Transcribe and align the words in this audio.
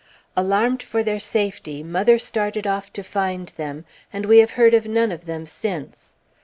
Alarmed 0.35 0.81
for 0.81 1.03
their 1.03 1.19
safety, 1.19 1.83
mother 1.83 2.17
started 2.17 2.65
off 2.65 2.91
to 2.91 3.03
find 3.03 3.49
them, 3.49 3.85
and 4.11 4.25
we 4.25 4.39
have 4.39 4.49
heard 4.57 4.73
of 4.73 4.87
none 4.87 5.11
of 5.11 5.27
them 5.27 5.45
since. 5.45 6.15